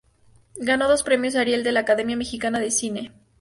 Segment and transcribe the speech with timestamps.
[0.55, 3.11] Ganó dos Premios Ariel de la Academia Mexicana de Cine.